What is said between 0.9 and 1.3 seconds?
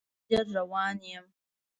یم